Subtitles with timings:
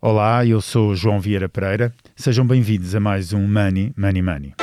[0.00, 1.92] Olá, eu sou João Vieira Pereira.
[2.14, 4.54] Sejam bem-vindos a mais um Money, Money, Money.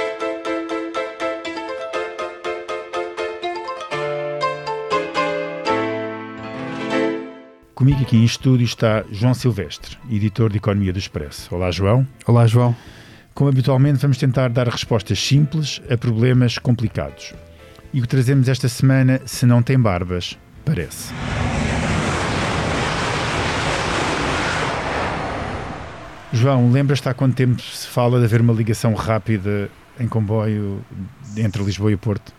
[7.73, 11.53] Comigo aqui em estúdio está João Silvestre, editor de Economia do Expresso.
[11.53, 12.07] Olá, João.
[12.25, 12.73] Olá, João.
[13.33, 17.33] Como habitualmente, vamos tentar dar respostas simples a problemas complicados.
[17.93, 21.13] E o que trazemos esta semana, se não tem barbas, parece.
[26.35, 30.81] João, lembras-te há quanto tempo se fala de haver uma ligação rápida em comboio
[31.37, 32.33] entre Lisboa e Porto?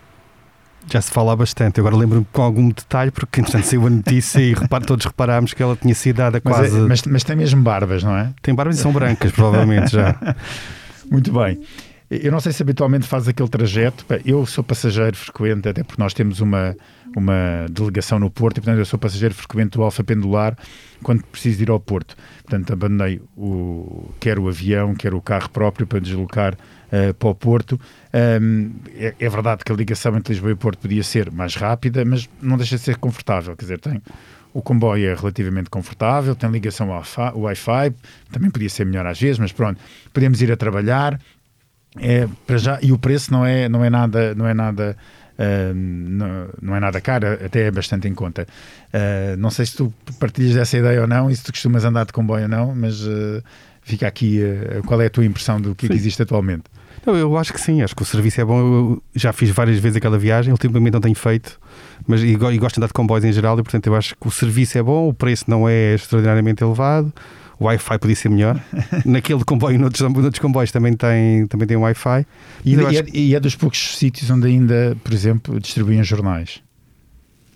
[0.89, 1.79] Já se fala bastante.
[1.79, 5.61] Agora lembro-me com algum detalhe, porque entretanto saiu a notícia e repara, todos reparámos que
[5.61, 6.77] ela tinha sido dada Mas, quase.
[6.77, 8.31] é, mas, mas tem mesmo barbas, não é?
[8.41, 10.15] Tem barbas e são brancas, provavelmente já.
[11.11, 11.59] Muito bem.
[12.09, 14.05] Eu não sei se habitualmente faz aquele trajeto.
[14.25, 16.75] Eu sou passageiro frequente, até porque nós temos uma,
[17.15, 20.57] uma delegação no Porto, e portanto eu sou passageiro frequente do Alfa Pendular
[21.03, 22.15] quando preciso ir ao Porto.
[22.43, 27.35] Portanto, abandonei o, quer o avião, quer o carro próprio para deslocar uh, para o
[27.35, 27.79] Porto.
[28.41, 32.05] Um, é, é, verdade que a ligação entre Lisboa e Porto podia ser mais rápida,
[32.05, 33.53] mas não deixa de ser confortável.
[33.55, 34.01] Quer dizer, tem.
[34.53, 37.03] O comboio é relativamente confortável, tem ligação ao
[37.41, 37.93] Wi-Fi,
[38.31, 39.79] também podia ser melhor às vezes, mas pronto,
[40.11, 41.19] podemos ir a trabalhar,
[41.99, 44.97] é, para já, e o preço não é, não é nada, não é nada,
[45.37, 48.47] uh, não, não, é nada caro, até é bastante em conta.
[48.93, 52.05] Uh, não sei se tu partilhas dessa ideia ou não, e se tu costumas andar
[52.05, 53.43] de comboio ou não, mas uh,
[53.81, 54.41] fica aqui
[54.85, 56.63] qual é a tua impressão do que, é que existe atualmente?
[57.05, 58.59] Não, eu acho que sim, acho que o serviço é bom.
[58.59, 61.57] Eu já fiz várias vezes aquela viagem, ultimamente não tenho feito,
[62.05, 64.27] mas e, e gosto de andar de comboios em geral, e portanto eu acho que
[64.27, 67.13] o serviço é bom, o preço não é extraordinariamente elevado
[67.59, 68.59] o Wi-Fi podia ser melhor.
[69.05, 72.25] Naquele comboio, noutros, noutros comboios também tem, também tem Wi-Fi.
[72.63, 76.61] E, e, é, e é dos poucos sítios onde ainda, por exemplo, distribuem jornais.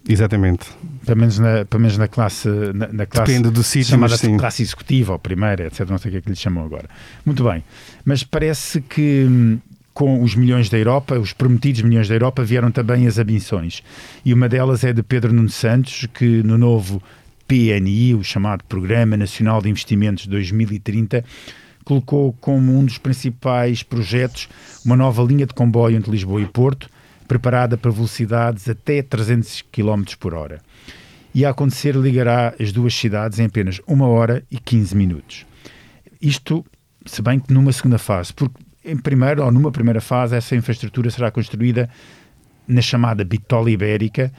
[0.07, 0.65] Exatamente.
[1.05, 2.47] Pelo menos na, pelo menos na classe.
[2.73, 4.35] Na, na classe Depende do sítio, chamada sim.
[4.35, 5.87] classe executiva ou primeira, etc.
[5.87, 6.89] Não sei o que é que lhe chamam agora.
[7.25, 7.63] Muito bem.
[8.03, 9.59] Mas parece que hum,
[9.93, 13.83] com os milhões da Europa, os prometidos milhões da Europa, vieram também as ambições.
[14.25, 17.01] E uma delas é de Pedro Nuno Santos, que no novo
[17.51, 21.21] PNI, o chamado Programa Nacional de Investimentos 2030,
[21.83, 24.47] colocou como um dos principais projetos
[24.85, 26.89] uma nova linha de comboio entre Lisboa e Porto,
[27.27, 30.61] preparada para velocidades até 300 km por hora.
[31.35, 35.45] E a acontecer ligará as duas cidades em apenas uma hora e 15 minutos.
[36.21, 36.65] Isto,
[37.05, 41.11] se bem que numa segunda fase, porque em primeiro ou numa primeira fase essa infraestrutura
[41.11, 41.89] será construída
[42.65, 44.31] na chamada Bitola Ibérica,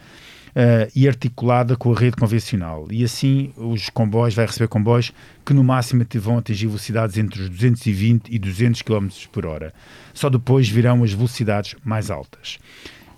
[0.55, 2.87] uh, e articulada com a rede convencional.
[2.91, 5.13] E assim os comboios, vai receber comboios
[5.45, 9.73] que no máximo vão atingir velocidades entre os 220 e 200 km por hora.
[10.15, 12.59] Só depois virão as velocidades mais altas.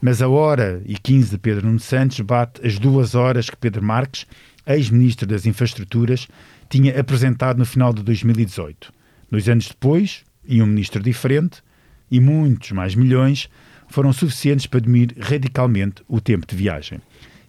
[0.01, 3.83] Mas a hora e 15 de Pedro Nuno Santos bate as duas horas que Pedro
[3.83, 4.27] Marques,
[4.67, 6.29] ex-ministro das Infraestruturas,
[6.69, 8.93] tinha apresentado no final de 2018.
[9.31, 11.63] Dois anos depois, e um ministro diferente,
[12.11, 13.49] e muitos mais milhões,
[13.89, 17.01] foram suficientes para diminuir radicalmente o tempo de viagem.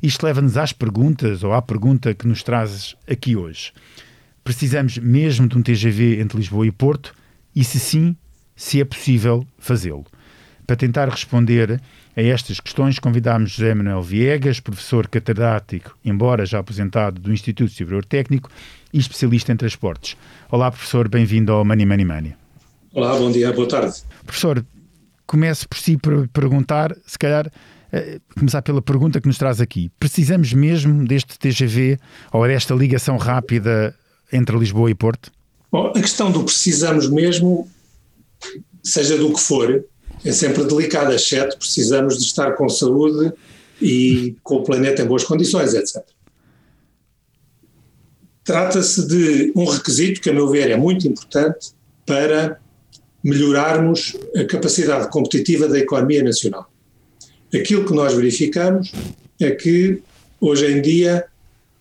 [0.06, 3.74] Isto leva-nos às perguntas, ou à pergunta que nos trazes aqui hoje.
[4.44, 7.12] Precisamos mesmo de um TGV entre Lisboa e Porto?
[7.56, 8.16] E se sim,
[8.56, 10.06] se é possível fazê-lo?
[10.68, 11.82] Para tentar responder
[12.16, 18.06] a estas questões, convidámos José Manuel Viegas, professor catedrático, embora já aposentado, do Instituto Superior
[18.06, 18.52] Técnico
[18.94, 20.16] e especialista em transportes.
[20.52, 22.36] Olá, professor, bem-vindo ao Money Money Money.
[22.94, 24.04] Olá, bom dia, boa tarde.
[24.24, 24.64] Professor,
[25.26, 27.52] comece por si por perguntar, se calhar,
[28.38, 29.92] começar pela pergunta que nos traz aqui.
[30.00, 31.98] Precisamos mesmo deste TGV
[32.32, 33.96] ou desta ligação rápida
[34.32, 35.32] entre Lisboa e Porto?
[35.72, 37.70] Bom, a questão do precisamos mesmo,
[38.84, 39.84] seja do que for,
[40.24, 43.34] é sempre delicada, exceto precisamos de estar com saúde
[43.82, 46.04] e com o planeta em boas condições, etc.
[48.44, 51.72] Trata-se de um requisito que, a meu ver, é muito importante
[52.06, 52.60] para
[53.24, 56.70] melhorarmos a capacidade competitiva da economia nacional.
[57.56, 58.92] Aquilo que nós verificamos
[59.40, 60.02] é que,
[60.42, 61.26] hoje em dia,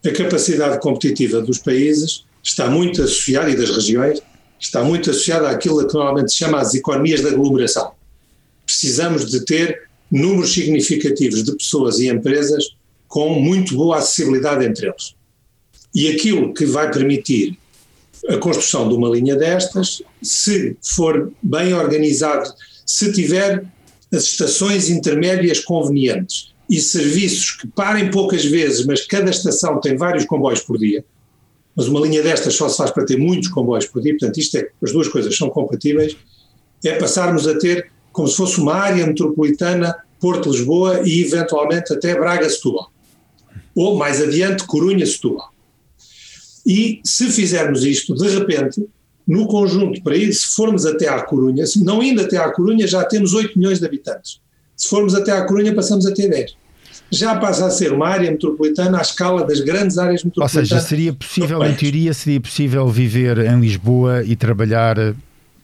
[0.05, 4.23] a capacidade competitiva dos países está muito associada, e das regiões,
[4.61, 7.93] está muito associada àquilo que normalmente se chama as economias de aglomeração.
[8.65, 12.77] Precisamos de ter números significativos de pessoas e empresas
[13.09, 15.15] com muito boa acessibilidade entre eles.
[15.95, 17.59] E aquilo que vai permitir
[18.29, 22.53] a construção de uma linha destas, se for bem organizado,
[22.87, 23.65] se tiver
[24.13, 30.25] as estações intermédias convenientes e serviços que parem poucas vezes, mas cada estação tem vários
[30.25, 31.05] comboios por dia,
[31.77, 34.57] mas uma linha destas só se faz para ter muitos comboios por dia, portanto isto
[34.57, 36.17] é, as duas coisas são compatíveis,
[36.85, 42.91] é passarmos a ter como se fosse uma área metropolitana Porto-Lisboa e eventualmente até Braga-Setúbal,
[43.75, 45.53] ou mais adiante Corunha-Setúbal.
[46.67, 48.87] E se fizermos isto, de repente,
[49.27, 52.87] no conjunto, para ir, se formos até à Corunha, se não indo até à Corunha,
[52.87, 54.41] já temos 8 milhões de habitantes.
[54.77, 56.57] Se formos até à Corunha, passamos a ter 10.
[57.11, 60.71] Já passa a ser uma área metropolitana à escala das grandes áreas metropolitanas.
[60.71, 64.97] Ou seja, seria possível, em teoria, seria possível viver em Lisboa e trabalhar,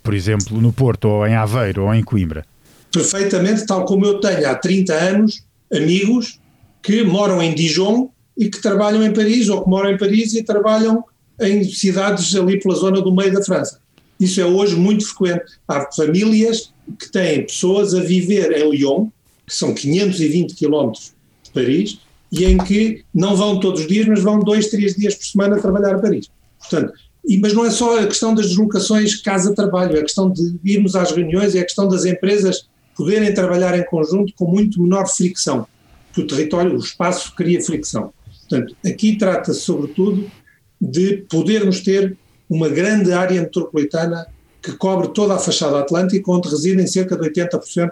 [0.03, 2.45] por exemplo, no Porto, ou em Aveiro, ou em Coimbra?
[2.93, 5.43] Perfeitamente, tal como eu tenho há 30 anos
[5.73, 6.41] amigos
[6.83, 10.43] que moram em Dijon e que trabalham em Paris, ou que moram em Paris e
[10.43, 11.05] trabalham
[11.41, 13.81] em cidades ali pela zona do meio da França.
[14.19, 15.45] Isso é hoje muito frequente.
[15.67, 19.09] Há famílias que têm pessoas a viver em Lyon,
[19.47, 21.99] que são 520 quilómetros de Paris,
[22.31, 25.61] e em que não vão todos os dias, mas vão dois, três dias por semana
[25.61, 26.29] trabalhar a Paris.
[26.59, 26.93] Portanto,
[27.27, 30.95] e, mas não é só a questão das deslocações casa-trabalho, é a questão de irmos
[30.95, 35.67] às reuniões, é a questão das empresas poderem trabalhar em conjunto com muito menor fricção,
[36.13, 38.13] que o território, o espaço cria fricção.
[38.49, 40.31] Portanto, aqui trata-se sobretudo
[40.81, 42.17] de podermos ter
[42.49, 44.27] uma grande área metropolitana
[44.63, 47.91] que cobre toda a fachada atlântica, onde residem cerca de 80%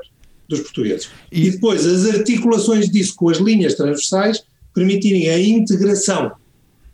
[0.48, 1.10] dos portugueses.
[1.30, 4.42] E, e depois as articulações disso com as linhas transversais
[4.74, 6.32] permitirem a integração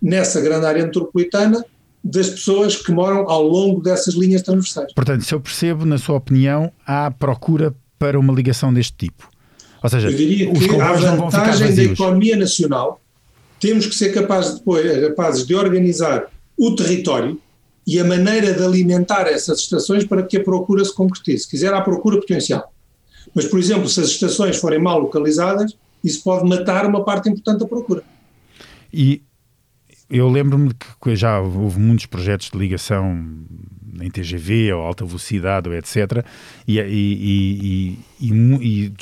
[0.00, 1.64] nessa grande área metropolitana
[2.02, 4.92] das pessoas que moram ao longo dessas linhas transversais.
[4.92, 9.28] Portanto, se eu percebo, na sua opinião, há procura para uma ligação deste tipo.
[9.82, 13.00] Ou seja, eu diria que a vantagem da economia nacional
[13.64, 17.40] temos que ser capazes, depois, capazes de organizar o território
[17.86, 21.44] e a maneira de alimentar essas estações para que a procura se concretize.
[21.44, 22.70] Se quiser, há procura potencial.
[23.34, 25.74] Mas, por exemplo, se as estações forem mal localizadas,
[26.04, 28.02] isso pode matar uma parte importante da procura.
[28.92, 29.22] E
[30.10, 30.70] eu lembro-me
[31.02, 33.26] que já houve muitos projetos de ligação
[33.98, 36.22] em TGV ou alta velocidade ou etc.
[36.68, 38.92] E, e, e, e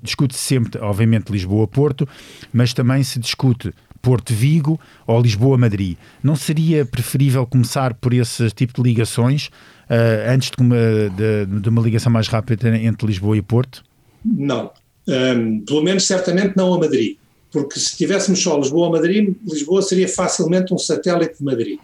[0.00, 2.08] discute-se sempre, obviamente, Lisboa-Porto,
[2.52, 5.96] mas também se discute Porto-Vigo ou Lisboa-Madrid.
[6.22, 11.68] Não seria preferível começar por esse tipo de ligações uh, antes de uma, de, de
[11.68, 13.84] uma ligação mais rápida entre Lisboa e Porto?
[14.24, 14.70] Não.
[15.06, 17.16] Um, pelo menos, certamente, não a Madrid.
[17.50, 21.78] Porque se tivéssemos só Lisboa a Madrid, Lisboa seria facilmente um satélite de Madrid.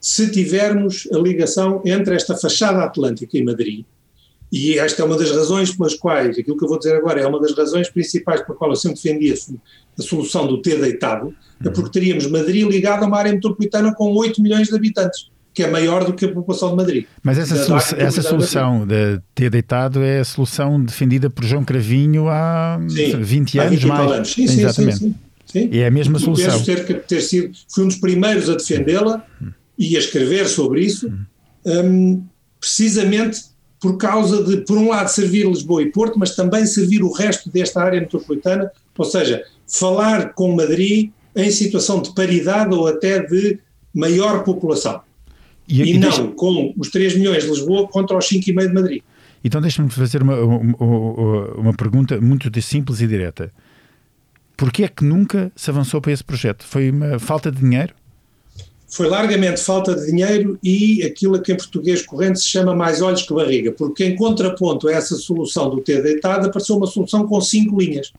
[0.00, 3.84] Se tivermos a ligação entre esta fachada atlântica e Madrid,
[4.54, 7.26] e esta é uma das razões pelas quais, aquilo que eu vou dizer agora é
[7.26, 11.34] uma das razões principais pela qual eu sempre defendi a, solução do ter deitado,
[11.64, 15.64] é porque teríamos Madrid ligado a uma área metropolitana com 8 milhões de habitantes que
[15.64, 17.06] é maior do que a população de Madrid.
[17.22, 22.28] Mas essa, solu essa solução de ter deitado é a solução defendida por João Cravinho
[22.28, 24.10] há sim, 20 anos 20 mais.
[24.10, 24.32] Anos.
[24.32, 24.98] Sim, Exatamente.
[24.98, 25.14] Sim,
[25.46, 26.60] sim, E é a mesma solução.
[26.60, 29.24] Penso ter, ter sido, fui um dos primeiros a defendê-la
[29.78, 31.12] e a escrever sobre isso,
[31.64, 32.24] um,
[32.58, 33.53] precisamente
[33.84, 37.50] por causa de, por um lado, servir Lisboa e Porto, mas também servir o resto
[37.50, 43.58] desta área metropolitana, ou seja, falar com Madrid em situação de paridade ou até de
[43.94, 45.02] maior população.
[45.68, 46.26] E, e, e não deixa...
[46.28, 49.02] com os 3 milhões de Lisboa contra os 5,5 de Madrid.
[49.44, 53.52] Então deixa-me fazer uma, uma, uma, pergunta muito simples e direta.
[54.56, 56.64] Porquê é que nunca se avançou para esse projeto?
[56.64, 57.92] Foi uma falta de dinheiro?
[58.94, 63.22] Foi largamente falta de dinheiro e aquilo que em português corrente se chama mais olhos
[63.22, 67.40] que barriga, porque em contraponto a essa solução do ter deitado apareceu uma solução com
[67.40, 68.12] cinco linhas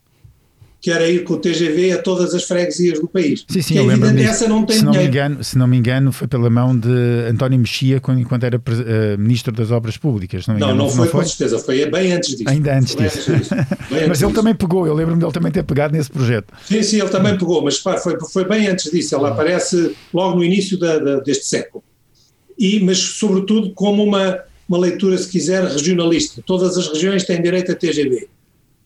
[0.85, 3.43] que era ir com o TGV a todas as freguesias do país.
[3.49, 5.11] Sim, sim, que eu lembro essa não tem se não dinheiro.
[5.11, 6.87] Me engano, se não me engano, foi pela mão de
[7.27, 10.45] António Mexia quando, enquanto era uh, Ministro das Obras Públicas.
[10.45, 12.43] Não, não, engano, não, foi, não foi com certeza, foi bem antes disso.
[12.47, 13.31] Ainda antes disso.
[13.31, 13.55] Antes disso.
[13.65, 14.29] mas antes ele disso.
[14.29, 16.53] também pegou, eu lembro-me dele também ter pegado nesse projeto.
[16.63, 20.35] Sim, sim, ele também pegou, mas pá, foi, foi bem antes disso, ele aparece logo
[20.35, 21.83] no início da, da, deste século.
[22.59, 24.37] E, mas sobretudo como uma,
[24.69, 26.43] uma leitura, se quiser, regionalista.
[26.45, 28.27] Todas as regiões têm direito a TGV.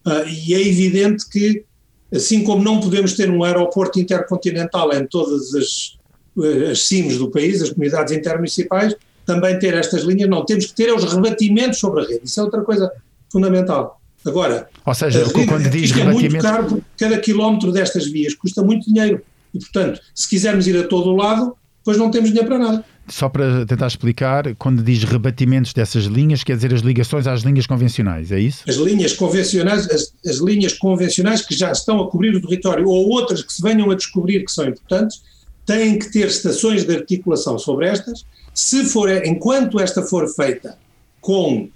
[0.07, 1.67] Uh, ah, e é evidente que
[2.13, 5.97] Assim como não podemos ter um aeroporto intercontinental em todas as,
[6.71, 10.43] as CIMs do país, as comunidades intermunicipais, também ter estas linhas, não.
[10.43, 12.21] Temos que ter os rebatimentos sobre a rede.
[12.23, 12.91] Isso é outra coisa
[13.31, 14.01] fundamental.
[14.25, 18.91] Agora, ou seja, rede, quando diz é muito caro cada quilómetro destas vias custa muito
[18.91, 19.21] dinheiro.
[19.53, 22.85] E, portanto, se quisermos ir a todo o lado, depois não temos dinheiro para nada
[23.09, 27.65] só para tentar explicar, quando diz rebatimentos dessas linhas, quer dizer as ligações às linhas
[27.65, 28.63] convencionais, é isso?
[28.67, 33.09] As linhas convencionais, as, as, linhas convencionais que já estão a cobrir o território ou
[33.09, 35.21] outras que se venham a descobrir que são importantes,
[35.65, 38.25] têm que ter estações de articulação sobre estas.
[38.53, 40.77] Se for, enquanto esta for feita
[41.21, 41.69] com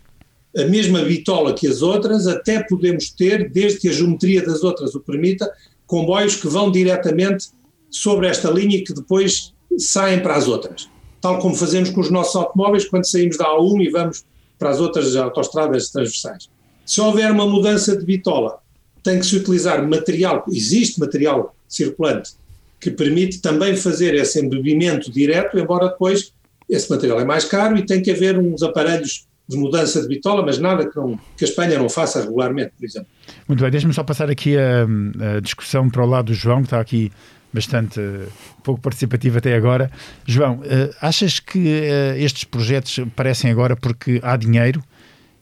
[0.55, 4.95] a mesma bitola que as outras, até podemos ter, desde que a geometria das outras
[4.95, 5.51] o permita,
[5.85, 7.49] comboios que vão diretamente
[7.89, 10.92] sobre esta linha e que depois saem para as outras
[11.23, 14.25] tal como fazemos com os nossos automóveis quando saímos da A1 e vamos
[14.59, 16.49] para as outras autoestradas transversais.
[16.85, 18.57] Se houver uma mudança de bitola,
[19.01, 22.33] tem que se utilizar material, existe material circulante
[22.77, 26.33] que permite também fazer esse embebimento direto, embora depois
[26.69, 30.45] esse material é mais caro e tem que haver uns aparelhos de mudança de bitola,
[30.45, 33.07] mas nada que, não, que a Espanha não faça regularmente, por exemplo.
[33.47, 36.65] Muito bem, deixe-me só passar aqui a, a, discussão para o lado do João, que
[36.65, 37.13] está aqui
[37.53, 38.27] bastante uh,
[38.63, 39.91] pouco participativo até agora.
[40.25, 44.83] João, uh, achas que uh, estes projetos parecem agora porque há dinheiro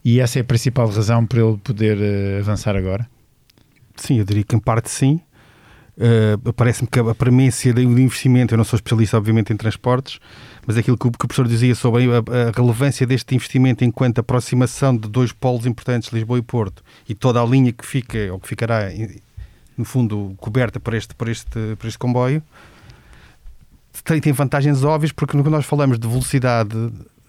[0.04, 1.98] e essa é a principal razão para ele poder
[2.40, 3.08] avançar agora?
[3.96, 5.22] Sim, eu diria que em parte sim.
[6.56, 10.20] Parece-me que a premissa do investimento, eu não sou especialista, obviamente, em transportes,
[10.66, 14.18] mas aquilo que o, que o professor dizia sobre a, a, relevância deste investimento enquanto
[14.18, 18.40] aproximação de dois polos importantes, Lisboa e Porto, e toda a linha que fica, ou
[18.40, 18.90] que ficará,
[19.82, 22.42] no fundo, coberta por este, este, este comboio,
[24.04, 26.76] tem, tem vantagens óbvias, porque quando nós falamos de velocidade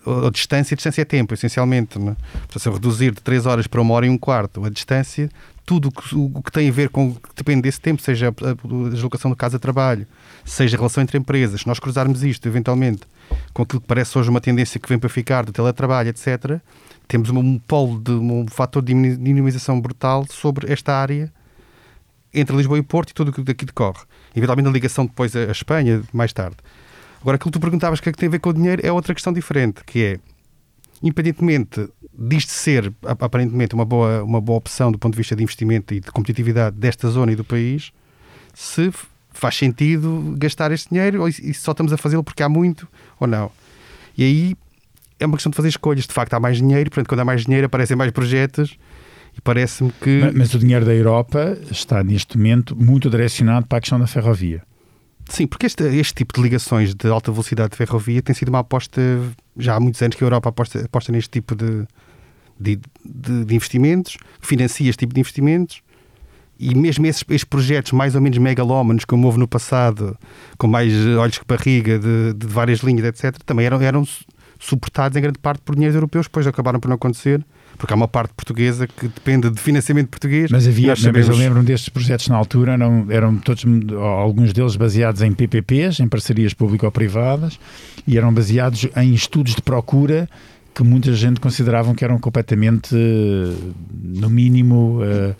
[0.05, 1.99] ou distância, a distância é tempo, essencialmente.
[1.99, 2.01] É?
[2.01, 5.31] Portanto, se eu reduzir de 3 horas para uma hora e um quarto a distância,
[5.65, 9.31] tudo que, o que tem a ver com, depende desse tempo, seja a, a deslocação
[9.31, 10.07] de casa-trabalho,
[10.45, 13.03] seja a relação entre empresas, se nós cruzarmos isto, eventualmente,
[13.53, 16.61] com aquilo que parece hoje uma tendência que vem para ficar do teletrabalho, etc.,
[17.07, 21.33] temos um polo de um fator de minimização brutal sobre esta área
[22.33, 24.01] entre Lisboa e Porto e tudo o que daqui decorre.
[24.35, 26.57] Eventualmente a ligação depois à Espanha, mais tarde.
[27.21, 28.91] Agora, aquilo que tu perguntavas que é que tem a ver com o dinheiro é
[28.91, 30.21] outra questão diferente, que é,
[31.03, 35.95] independentemente disto ser, aparentemente, uma boa, uma boa opção do ponto de vista de investimento
[35.95, 37.93] e de competitividade desta zona e do país,
[38.55, 38.93] se
[39.31, 42.87] faz sentido gastar este dinheiro ou se só estamos a fazê-lo porque há muito
[43.19, 43.51] ou não.
[44.17, 44.57] E aí
[45.19, 46.07] é uma questão de fazer escolhas.
[46.07, 48.77] De facto, há mais dinheiro, portanto, quando há mais dinheiro aparecem mais projetos
[49.37, 50.21] e parece-me que.
[50.21, 54.07] Mas, mas, o dinheiro da Europa está neste momento muito direcionado para a questão da
[54.07, 54.63] ferrovia.
[55.29, 58.59] Sim, porque este, este tipo de ligações de alta velocidade de ferrovia tem sido uma
[58.59, 59.01] aposta
[59.57, 61.87] já há muitos anos que a Europa aposta, aposta neste tipo de,
[62.59, 65.83] de, de, de investimentos, financia este tipo de investimentos
[66.59, 70.17] e mesmo esses, esses, projetos mais ou menos megalómanos, como houve no passado,
[70.59, 74.07] com mais olhos que barriga, de, de várias linhas, etc., também eram, eram
[74.59, 77.45] suportados em grande parte por dinheiros europeus, depois acabaram por não acontecer,
[77.77, 80.51] porque há uma parte portuguesa que depende de financiamento português.
[80.51, 81.29] Mas havia, sabemos...
[81.29, 83.65] mas eu lembro destes projetos na altura, não, eram todos,
[83.99, 87.59] alguns deles baseados em PPPs, em parcerias público-privadas,
[88.07, 90.29] e eram baseados em estudos de procura
[90.75, 92.95] que muita gente consideravam que eram completamente,
[93.93, 95.35] no mínimo, uh,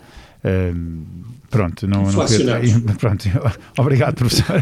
[0.45, 2.25] uh, Pronto, não, não
[2.97, 3.29] pronto.
[3.77, 4.55] Obrigado, professor.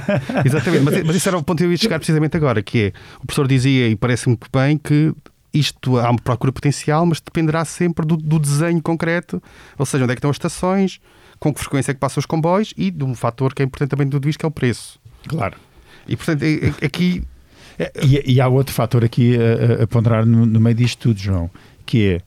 [0.44, 2.94] Exatamente, mas, mas isso era o ponto que eu ia chegar precisamente agora, que é,
[3.24, 5.14] o professor dizia, e parece-me bem, que
[5.54, 9.42] isto há uma procura potencial, mas dependerá sempre do, do, desenho concreto,
[9.78, 11.00] ou seja, onde é que estão as estações,
[11.40, 13.90] com que frequência é que passam os comboios e de um fator que é importante
[13.90, 15.00] também de tudo isto, que é o preço.
[15.28, 15.58] Claro.
[16.08, 17.24] E portanto, é, é, aqui.
[17.78, 21.20] É, e, e, há outro fator aqui a, a ponderar no, no, meio disto tudo,
[21.20, 21.50] João,
[21.86, 22.22] que é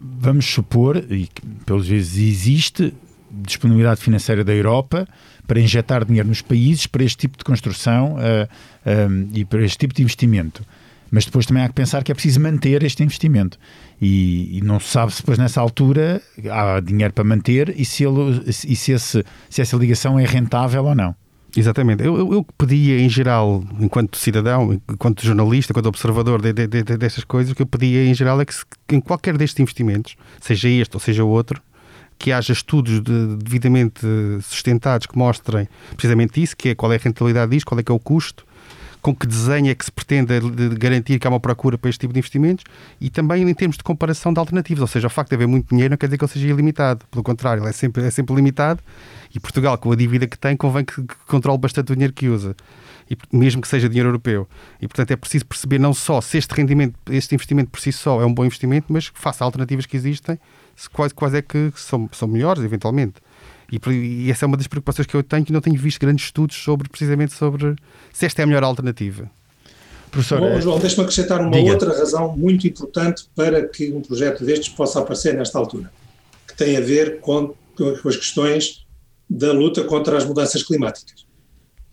[0.00, 1.28] vamos supor, e
[1.66, 2.94] pelos vezes existe
[3.30, 5.06] disponibilidade financeira da Europa
[5.46, 9.78] para injetar dinheiro nos países para este tipo de construção uh, um, e para este
[9.78, 10.64] tipo de investimento.
[11.10, 13.58] Mas depois também há que pensar que é preciso manter este investimento.
[14.00, 18.04] E, e não se sabe se depois nessa altura há dinheiro para manter e se,
[18.04, 21.14] ele, e se, esse, se essa ligação é rentável ou não.
[21.56, 22.04] Exatamente.
[22.04, 26.82] Eu, eu, eu pedia, em geral, enquanto cidadão, enquanto jornalista, enquanto observador de, de, de,
[26.96, 30.16] destas coisas, o que eu pedia, em geral, é que, se, em qualquer destes investimentos,
[30.40, 31.60] seja este ou seja outro,
[32.18, 34.00] que haja estudos de, devidamente
[34.42, 37.90] sustentados que mostrem precisamente isso, que é qual é a rentabilidade disto, qual é que
[37.90, 38.44] é o custo,
[39.00, 42.00] com que desenho é que se pretende de garantir que há uma procura para este
[42.00, 42.64] tipo de investimentos
[43.00, 45.68] e também em termos de comparação de alternativas, ou seja, o facto de haver muito
[45.70, 48.34] dinheiro não quer dizer que ele seja ilimitado, pelo contrário, ele é sempre, é sempre
[48.34, 48.80] limitado
[49.34, 52.54] e Portugal, com a dívida que tem, convém que, controle bastante o dinheiro que usa.
[53.32, 54.48] Mesmo que seja dinheiro europeu.
[54.80, 58.20] E, portanto, é preciso perceber não só se este rendimento, este investimento por si só
[58.22, 60.38] é um bom investimento, mas faça alternativas que existem
[60.92, 63.14] quais, quais é que são, são melhores, eventualmente.
[63.70, 66.26] E, e, essa é uma das preocupações que eu tenho, que não tenho visto grandes
[66.26, 67.76] estudos sobre, precisamente sobre
[68.12, 69.30] se esta é a melhor alternativa.
[70.10, 71.72] Professor, Bom, é- João, deixe-me acrescentar uma diga.
[71.72, 75.90] outra razão muito importante para que um projeto destes possa aparecer nesta altura,
[76.48, 78.84] que tem a ver com, com as questões
[79.28, 81.29] da luta contra as mudanças climáticas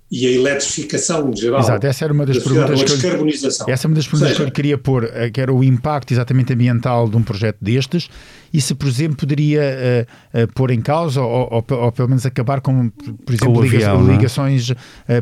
[0.09, 1.59] e a eletrificação geral.
[1.59, 2.83] Exato, essa era uma das perguntas.
[2.83, 5.53] Que eu, essa é uma das perguntas seja, que eu queria pôr, eh, que era
[5.53, 8.09] o impacto exatamente ambiental de um projeto destes
[8.53, 12.25] e se, por exemplo, poderia uh, uh, pôr em causa ou, ou, ou, pelo menos
[12.25, 14.13] acabar com, por exemplo, com liga avião, é?
[14.13, 14.75] ligações uh,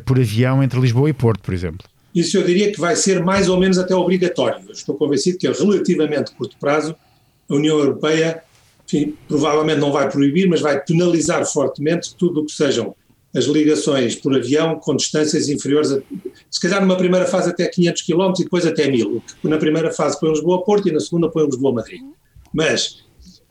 [0.06, 1.88] por avião entre Lisboa e Porto, por exemplo.
[2.14, 4.60] Isso eu diria que vai ser mais ou menos até obrigatório.
[4.68, 6.96] Eu estou convencido que a relativamente curto prazo
[7.50, 8.42] a União Europeia
[8.88, 12.96] enfim, provavelmente não vai proibir, mas vai penalizar fortemente tudo o que sejam
[13.36, 16.00] as ligações por avião com distâncias inferiores a,
[16.50, 19.92] se calhar numa primeira fase até 500 km e depois até 1000, que na primeira
[19.92, 22.02] fase põe Lisboa-Porto e na segunda põe Lisboa-Madrid.
[22.54, 23.04] Mas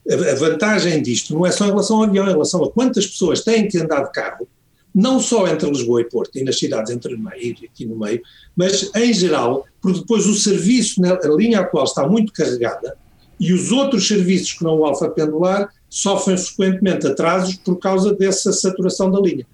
[0.09, 3.05] a vantagem disto não é só em relação ao avião, é em relação a quantas
[3.05, 4.47] pessoas têm que andar de carro
[4.95, 8.21] não só entre Lisboa e Porto e nas cidades entre meio, aqui no meio,
[8.55, 12.97] mas em geral, porque depois o serviço, na linha atual está muito carregada
[13.37, 18.53] e os outros serviços que não o alfa pendular sofrem frequentemente atrasos por causa dessa
[18.53, 19.45] saturação da linha.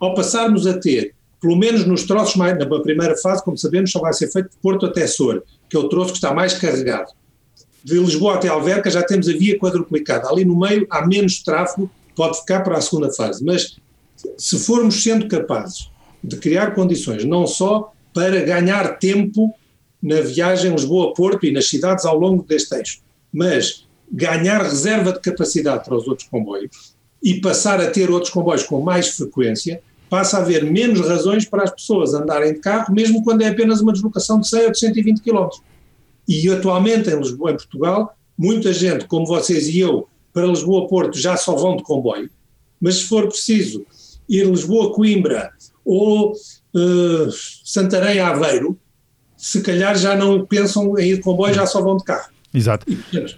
[0.00, 4.00] Ao passarmos a ter, pelo menos nos troços mais, na primeira fase, como sabemos, só
[4.00, 7.12] vai ser feito de Porto até Sor, que é o troço que está mais carregado.
[7.84, 10.28] De Lisboa até Alverca já temos a via quadruplicada.
[10.28, 13.44] Ali no meio há menos tráfego, pode ficar para a segunda fase.
[13.44, 13.76] Mas
[14.36, 15.90] se formos sendo capazes
[16.22, 19.54] de criar condições, não só para ganhar tempo
[20.02, 23.00] na viagem Lisboa-Porto e nas cidades ao longo deste eixo,
[23.32, 28.62] mas ganhar reserva de capacidade para os outros comboios e passar a ter outros comboios
[28.62, 33.22] com mais frequência, passa a haver menos razões para as pessoas andarem de carro, mesmo
[33.22, 35.48] quando é apenas uma deslocação de 100 ou de 120 km.
[36.28, 41.36] E atualmente em Lisboa, em Portugal, muita gente, como vocês e eu, para Lisboa-Porto já
[41.36, 42.28] só vão de comboio,
[42.80, 43.86] mas se for preciso
[44.28, 45.52] ir Lisboa-Coimbra
[45.84, 47.30] ou uh,
[47.64, 48.76] Santarém-Aveiro,
[49.36, 52.30] se calhar já não pensam em ir de comboio, já só vão de carro.
[52.52, 52.84] Exato.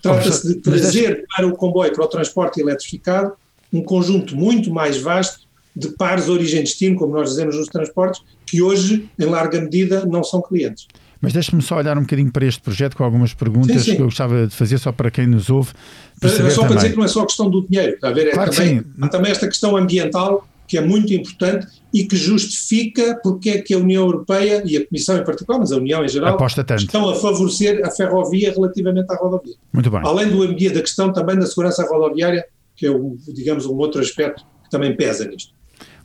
[0.02, 3.34] Trata-se de trazer para o comboio, para o transporte eletrificado,
[3.70, 9.08] um conjunto muito mais vasto de pares origem-destino, como nós dizemos nos transportes, que hoje,
[9.18, 10.86] em larga medida, não são clientes.
[11.20, 13.96] Mas deixe-me só olhar um bocadinho para este projeto com algumas perguntas sim, sim.
[13.96, 15.72] que eu gostava de fazer só para quem nos ouve.
[16.20, 16.66] Para só também.
[16.66, 18.26] para dizer que não é só a questão do dinheiro, está a ver?
[18.28, 23.20] É claro também, há também esta questão ambiental que é muito importante e que justifica
[23.22, 26.08] porque é que a União Europeia e a Comissão em particular, mas a União em
[26.08, 26.38] geral,
[26.76, 29.54] estão a favorecer a ferrovia relativamente à rodovia.
[29.72, 30.00] Muito bem.
[30.02, 34.00] Além do ambiente, da questão também da segurança rodoviária, que é, um, digamos, um outro
[34.00, 35.52] aspecto que também pesa nisto.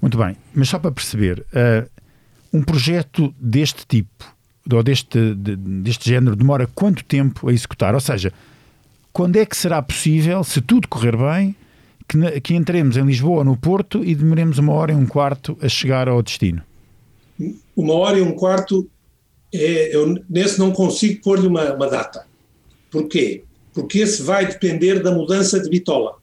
[0.01, 1.89] Muito bem, mas só para perceber, uh,
[2.53, 4.37] um projeto deste tipo
[4.75, 7.93] ou deste, de, deste género demora quanto tempo a executar?
[7.93, 8.33] Ou seja,
[9.13, 11.55] quando é que será possível, se tudo correr bem,
[12.07, 15.57] que, que entremos em Lisboa ou no Porto e demoremos uma hora e um quarto
[15.61, 16.61] a chegar ao destino?
[17.75, 18.89] Uma hora e um quarto,
[19.53, 22.25] é, eu nesse não consigo pôr-lhe uma, uma data.
[22.91, 23.43] Porquê?
[23.73, 26.15] Porque esse vai depender da mudança de bitola.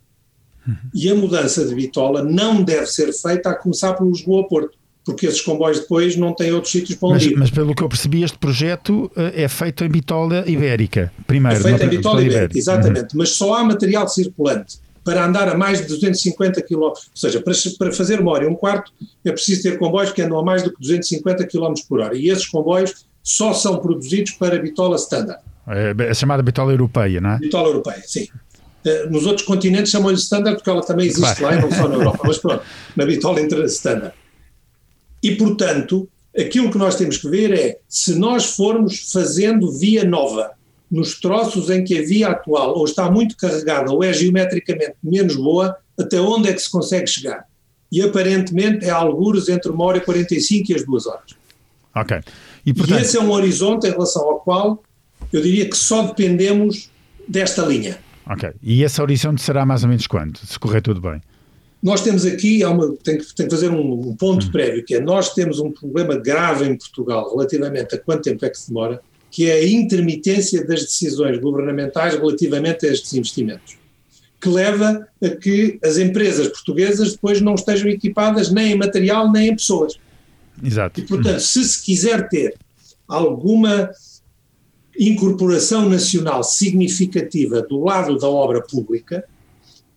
[0.67, 0.77] Uhum.
[0.95, 5.43] E a mudança de bitola não deve ser feita a começar por Lisboa-Porto porque esses
[5.43, 7.39] comboios depois não têm outros sítios para onde mas, ir.
[7.39, 11.59] Mas pelo que eu percebi, este projeto eh, é feito em bitola ibérica, primeiro.
[11.59, 13.19] É feito em bitola ibérica, ibérica, exatamente, uhum.
[13.19, 17.53] mas só há material circulante para andar a mais de 250 km, ou seja, para,
[17.79, 18.91] para fazer uma hora e um quarto
[19.23, 22.31] é preciso ter comboios que andam a mais do que 250 km por hora, e
[22.31, 25.41] esses comboios só são produzidos para bitola standard.
[25.67, 27.39] É a chamada bitola europeia, não é?
[27.39, 28.29] Bitola europeia, sim.
[28.85, 31.57] Eh, nos outros continentes chamam-lhe standard porque ela também existe claro.
[31.57, 32.63] lá e não só na Europa, mas pronto,
[32.95, 34.15] na bitola standard.
[35.23, 40.51] E, portanto, aquilo que nós temos que ver é se nós formos fazendo via nova
[40.91, 45.35] nos troços em que a via atual ou está muito carregada ou é geometricamente menos
[45.35, 47.47] boa, até onde é que se consegue chegar?
[47.91, 51.35] E aparentemente é algures entre uma hora e 45 e as duas horas.
[51.95, 52.19] Ok.
[52.67, 54.83] E, portanto, e esse é um horizonte em relação ao qual
[55.33, 56.91] eu diria que só dependemos
[57.27, 57.99] desta linha.
[58.27, 58.51] Ok.
[58.63, 61.21] E esse horizonte será mais ou menos quando, se correr tudo bem?
[61.83, 64.51] Nós temos aqui, uma, tenho, que, tenho que fazer um, um ponto hum.
[64.51, 68.49] prévio, que é nós temos um problema grave em Portugal relativamente a quanto tempo é
[68.49, 73.77] que se demora, que é a intermitência das decisões governamentais relativamente a estes investimentos,
[74.41, 79.49] que leva a que as empresas portuguesas depois não estejam equipadas nem em material nem
[79.49, 79.99] em pessoas.
[80.63, 81.01] Exato.
[81.01, 82.55] E, portanto, se se quiser ter
[83.09, 83.91] alguma
[84.99, 89.25] incorporação nacional significativa do lado da obra pública,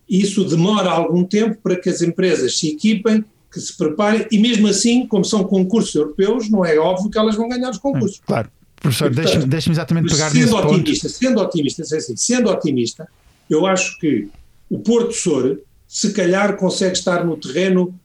[0.08, 4.66] isso demora algum tempo para que as empresas se equipem, que se preparem, e mesmo
[4.68, 8.20] assim, como são concursos europeus, não é óbvio que elas vão ganhar os concursos.
[8.26, 8.50] Claro.
[8.80, 11.18] Professor, deixe-me deixe exatamente pegar sendo nesse otimista, ponto.
[11.18, 13.08] Sendo otimista, assim, sendo otimista,
[13.50, 14.28] eu acho que
[14.70, 17.98] o Porto Sor, se calhar, consegue estar no terreno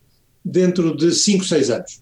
[0.43, 2.01] dentro de 5, 6 anos.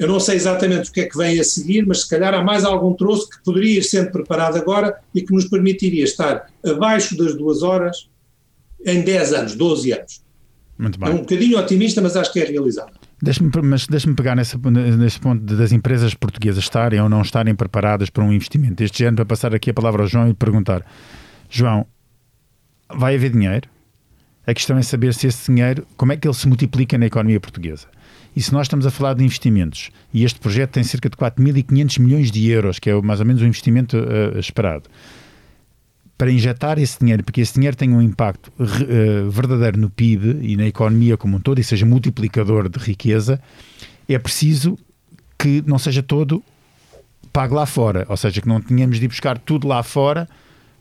[0.00, 2.42] Eu não sei exatamente o que é que vem a seguir, mas se calhar há
[2.42, 7.14] mais algum troço que poderia ir sendo preparado agora e que nos permitiria estar abaixo
[7.18, 8.08] das duas horas
[8.82, 10.22] em 10 anos, 12 anos.
[10.78, 11.10] Muito bem.
[11.10, 12.94] É um bocadinho otimista, mas acho que é realizável.
[13.22, 18.08] Deixe-me, mas deixe-me pegar nesse, nesse ponto das empresas portuguesas estarem ou não estarem preparadas
[18.08, 20.82] para um investimento deste género, para passar aqui a palavra ao João e perguntar:
[21.50, 21.86] João,
[22.88, 23.68] vai haver dinheiro?
[24.46, 27.38] A questão é saber se esse dinheiro, como é que ele se multiplica na economia
[27.38, 27.86] portuguesa.
[28.34, 32.00] E se nós estamos a falar de investimentos, e este projeto tem cerca de 4.500
[32.00, 34.84] milhões de euros, que é mais ou menos o investimento uh, esperado,
[36.16, 40.56] para injetar esse dinheiro, porque esse dinheiro tem um impacto uh, verdadeiro no PIB e
[40.56, 43.40] na economia como um todo, e seja multiplicador de riqueza,
[44.08, 44.78] é preciso
[45.38, 46.42] que não seja todo
[47.32, 50.28] pago lá fora, ou seja, que não tenhamos de ir buscar tudo lá fora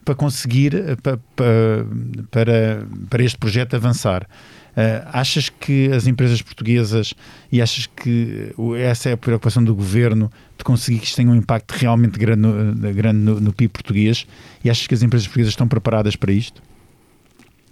[0.03, 1.85] para conseguir para, para,
[2.31, 4.27] para, para este projeto avançar.
[4.69, 7.13] Uh, achas que as empresas portuguesas
[7.51, 11.35] e achas que essa é a preocupação do governo de conseguir que isto tenha um
[11.35, 14.25] impacto realmente grande no, grande no, no PIB português
[14.63, 16.62] e achas que as empresas portuguesas estão preparadas para isto?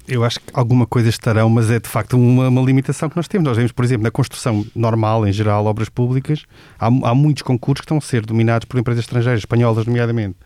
[0.07, 3.27] Eu acho que alguma coisa estarão, mas é de facto uma, uma, limitação que nós
[3.27, 3.45] temos.
[3.45, 6.45] Nós vemos, por exemplo, na construção normal, em geral, obras públicas,
[6.79, 10.37] há, há muitos concursos que estão a ser dominados por empresas estrangeiras, espanholas, nomeadamente.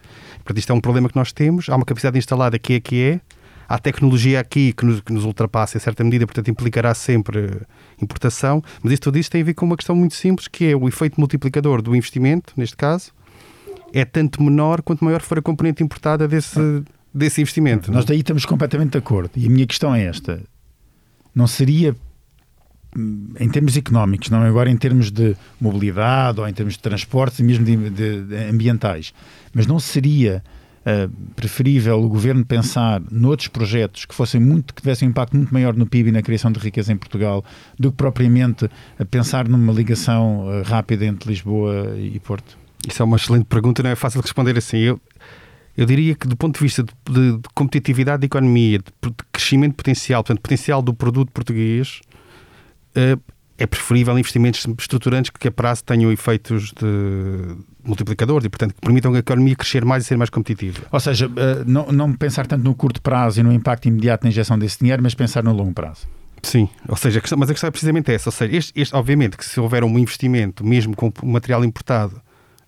[0.51, 1.69] Portanto, isto é um problema que nós temos.
[1.69, 3.21] Há uma capacidade instalada que é que é.
[3.67, 7.61] Há tecnologia aqui que nos, que nos ultrapassa em certa medida, portanto, implicará sempre
[8.01, 8.61] importação.
[8.83, 10.89] Mas isto tudo isto tem a ver com uma questão muito simples, que é o
[10.89, 13.13] efeito multiplicador do investimento, neste caso,
[13.93, 16.83] é tanto menor quanto maior for a componente importada desse
[17.13, 17.91] desse investimento.
[17.91, 19.31] Nós daí estamos completamente de acordo.
[19.35, 20.41] E a minha questão é esta:
[21.33, 21.95] não seria
[23.39, 27.43] em termos económicos, não agora em termos de mobilidade ou em termos de transportes e
[27.43, 29.13] mesmo de, de, de ambientais,
[29.53, 30.43] mas não seria
[30.81, 35.53] uh, preferível o governo pensar noutros projetos que fossem muito que tivessem um impacto muito
[35.53, 37.45] maior no PIB e na criação de riqueza em Portugal
[37.79, 42.57] do que propriamente a pensar numa ligação uh, rápida entre Lisboa e Porto?
[42.87, 44.77] Isso é uma excelente pergunta, não é fácil de responder assim.
[44.77, 44.99] Eu,
[45.77, 49.15] eu diria que do ponto de vista de, de, de competitividade da economia, de, de,
[49.31, 52.01] crescimento potencial, portanto, potencial do produto português,
[53.57, 59.13] é preferível investimentos estruturantes que a prazo tenham efeitos de multiplicadores e, portanto, que permitam
[59.13, 60.79] a economia crescer mais e ser mais competitiva.
[60.91, 61.31] Ou seja, uh,
[61.65, 65.03] não, não pensar tanto no curto prazo e no impacto imediato na injeção desse dinheiro,
[65.03, 66.07] mas pensar no longo prazo.
[66.41, 68.29] Sim, ou seja, a questão, mas a questão é precisamente essa.
[68.29, 72.19] Ou seja, este, este, obviamente que se houver um investimento, mesmo com material importado,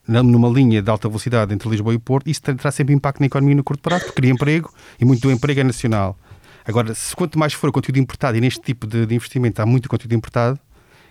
[0.07, 3.55] numa linha de alta velocidade entre Lisboa e Porto, isso terá sempre impacto na economia
[3.55, 6.17] no curto prazo, porque cria emprego e muito do emprego é nacional.
[6.65, 9.65] Agora, se quanto mais for o conteúdo importado, e neste tipo de, de investimento há
[9.65, 10.60] muito conteúdo importado,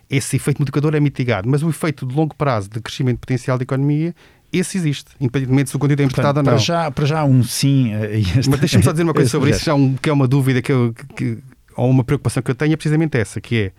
[0.09, 1.49] esse efeito multiplicador é mitigado.
[1.49, 4.15] Mas o efeito de longo prazo de crescimento potencial da economia,
[4.53, 6.53] esse existe, independentemente se o conteúdo é importado ou não.
[6.53, 7.93] Para já, para já um sim.
[7.95, 10.61] Este, Mas deixa-me só dizer uma coisa sobre isso, já um, que é uma dúvida
[10.61, 11.38] que, eu, que,
[11.75, 13.73] ou uma preocupação que eu tenho, é precisamente essa, que é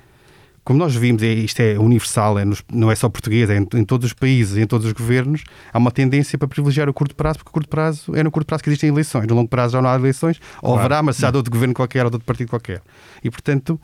[0.64, 3.68] como nós vimos, é, isto é universal, é nos, não é só português, é em,
[3.76, 7.16] em, todos os países, em todos os governos, há uma tendência para privilegiar o curto
[7.16, 9.28] prazo, porque o curto prazo é no curto prazo que existem eleições.
[9.28, 12.06] No longo prazo já não há eleições, ou haverá, mas já de outro governo qualquer
[12.06, 12.82] ou de outro partido qualquer.
[13.22, 13.80] E, portanto,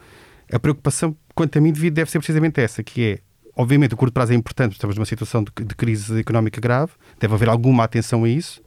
[0.51, 3.19] a preocupação, quanto a mim, deve ser precisamente essa, que é,
[3.57, 7.33] obviamente, o curto prazo é importante, estamos numa situação de, de crise económica grave, deve
[7.33, 8.61] haver alguma atenção a isso,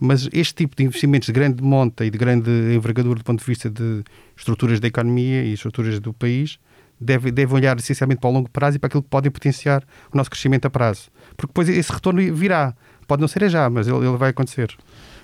[0.00, 3.44] mas este tipo de investimentos de grande monta e de grande envergadura do ponto de
[3.44, 4.02] vista de
[4.36, 6.58] estruturas da economia e estruturas do país
[7.00, 9.82] deve, deve olhar essencialmente para o longo prazo e para aquilo que pode potenciar
[10.12, 11.10] o nosso crescimento a prazo.
[11.36, 12.74] Porque depois esse retorno virá.
[13.06, 14.76] Pode não ser já, mas ele, ele vai acontecer.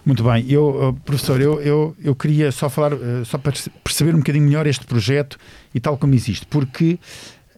[0.05, 0.45] Muito bem.
[0.51, 4.67] Eu, professor, eu, eu, eu queria só falar, eh, só para perceber um bocadinho melhor
[4.67, 5.39] este projeto
[5.75, 6.99] e tal como existe, porque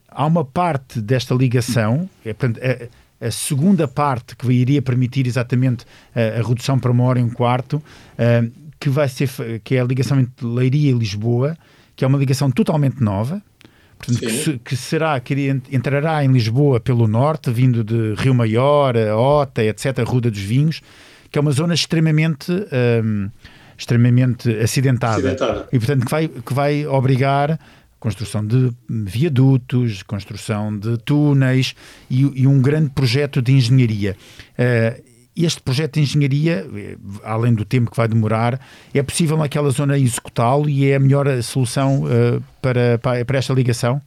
[0.09, 2.61] há uma parte desta ligação, é, portanto,
[3.21, 7.31] a, segunda parte que iria permitir exatamente a, a, redução para uma hora e um
[7.31, 9.29] quarto, uh, que vai ser,
[9.65, 11.57] que é a ligação entre Leiria e Lisboa,
[11.97, 13.43] que é uma ligação totalmente nova,
[13.99, 15.35] Portanto, que, que, será que
[15.73, 20.83] entrará em Lisboa pelo norte, vindo de Rio Maior, Ota, etc., Ruda dos Vinhos,
[21.31, 22.53] que é uma zona extremamente,
[23.03, 23.31] um,
[23.77, 25.17] extremamente acidentada.
[25.17, 25.69] acidentada.
[25.73, 27.59] E, portanto, que vai, que vai obrigar
[27.99, 31.75] construção de viadutos, construção de túneis
[32.11, 34.17] e, e um grande projeto de engenharia.
[34.53, 38.61] Uh, este projeto de engenharia, eh, além do tempo que vai demorar,
[38.95, 44.01] é possível naquela zona executá-lo e é a melhor solução uh, para, para esta ligação?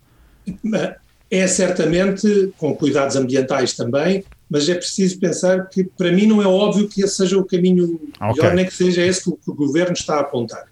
[1.30, 6.48] É certamente, com cuidados ambientais também, mas é preciso pensar que, para mim, não é
[6.48, 8.34] óbvio que esse seja o caminho okay.
[8.36, 10.66] melhor, nem que seja esse que o governo está a apontar.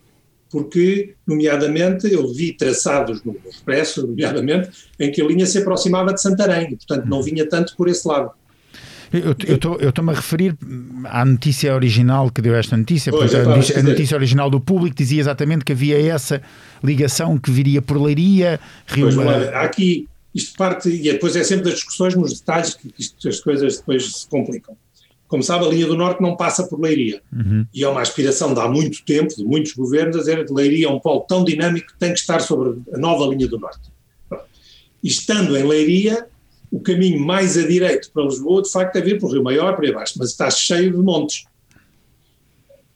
[0.49, 6.21] Porque, nomeadamente, eu vi traçados no Expresso, nomeadamente, em que a linha se aproximava de
[6.21, 8.31] Santarém, e, portanto, não vinha tanto por esse lado.
[9.11, 10.57] Eu estou-me a referir
[11.05, 14.95] à notícia original que deu esta notícia, pois, a, notícia, a notícia original do público
[14.95, 16.41] dizia exatamente que havia essa
[16.83, 19.05] ligação que viria por Leiria, Rio...
[19.05, 23.27] Pois, olha, aqui, isto parte, e depois é sempre das discussões nos detalhes que isto,
[23.27, 24.75] as coisas depois se complicam.
[25.27, 27.21] Como sabe, a linha do Norte não passa por Leiria.
[27.33, 27.65] Uhum.
[27.73, 30.87] E é uma aspiração de há muito tempo, de muitos governos, a dizer que Leiria
[30.87, 33.89] é um polo tão dinâmico que tem que estar sobre a nova linha do Norte.
[35.03, 36.27] Estando em Leiria,
[36.71, 39.75] o caminho mais a direito para Lisboa, de facto, é vir para o Rio Maior,
[39.75, 41.45] para baixo, mas está cheio de montes.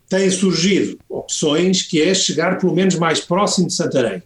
[0.10, 4.21] Têm surgido opções que é chegar pelo menos mais próximo de Santarém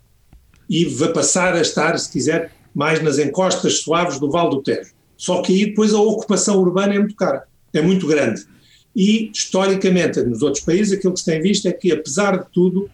[0.67, 4.91] e vai passar a estar, se quiser, mais nas encostas suaves do Vale do Tejo.
[5.15, 8.43] Só que aí depois a ocupação urbana é muito cara, é muito grande.
[8.95, 12.89] E, historicamente, nos outros países, aquilo que se tem visto é que, apesar de tudo,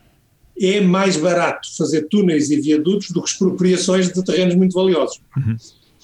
[0.60, 5.22] é mais barato fazer túneis e viadutos do que expropriações de terrenos muito valiosos.
[5.38, 5.56] Uhum.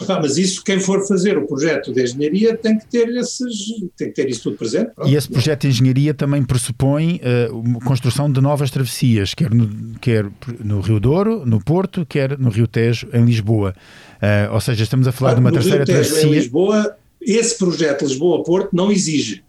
[0.07, 4.09] Ah, mas isso, quem for fazer o projeto de engenharia tem que ter, esses, tem
[4.09, 4.91] que ter isso tudo presente.
[5.05, 9.97] E esse projeto de engenharia também pressupõe uh, a construção de novas travessias, quer no,
[9.99, 10.29] quer
[10.63, 13.73] no Rio Douro, no Porto, quer no Rio Tejo, em Lisboa.
[14.17, 16.29] Uh, ou seja, estamos a falar ah, de uma terceira Rio Tejo, travessia.
[16.29, 19.43] Em Lisboa, esse projeto Lisboa-Porto não exige.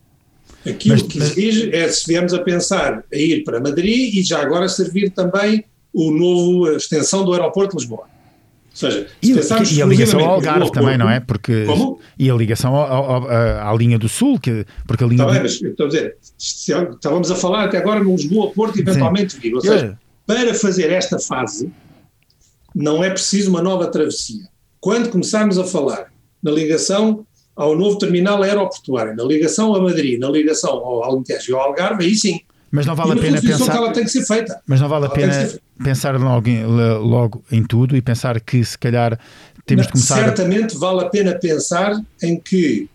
[0.67, 4.41] Aquilo mas, que exige é se viemos a pensar a ir para Madrid e já
[4.41, 8.07] agora servir também o novo a extensão do aeroporto de Lisboa.
[8.79, 11.19] Seja, e, e a ligação ao Algarve também, não é?
[11.19, 11.99] Porque, Como?
[12.17, 15.25] E a ligação ao, ao, à, à linha do Sul, que, porque a linha.
[15.25, 19.53] Está bem, mas estou a dizer, estávamos a falar até agora no Lisboa-Porto, eventualmente vir.
[19.53, 21.73] Ou seja, para fazer esta fase,
[22.73, 24.45] não é preciso uma nova travessia.
[24.79, 30.31] Quando começarmos a falar na ligação ao novo terminal aeroportuário, na ligação a Madrid, na
[30.31, 32.43] ligação ao Alentejo e ao Algarve, aí sim.
[32.71, 33.71] Mas não vale a pena pensar.
[33.71, 34.61] Que ela tem que ser feita.
[34.67, 35.51] Mas não vale ela a pena
[35.83, 39.19] pensar logo em, logo em tudo e pensar que se calhar
[39.65, 40.17] temos de começar.
[40.17, 40.79] Certamente a...
[40.79, 42.89] vale a pena pensar em que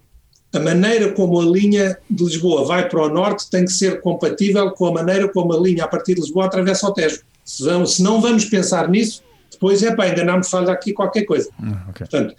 [0.53, 4.69] a maneira como a linha de Lisboa vai para o norte tem que ser compatível
[4.71, 7.21] com a maneira como a linha a partir de Lisboa atravessa o Tejo.
[7.43, 11.49] Se, vamos, se não vamos pensar nisso, depois é para enganar-me, falha aqui qualquer coisa.
[11.59, 12.07] Ah, okay.
[12.07, 12.35] Portanto,